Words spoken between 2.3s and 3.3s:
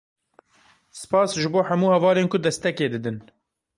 ku destekê didin.